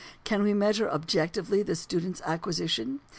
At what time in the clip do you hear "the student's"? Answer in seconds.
1.61-2.23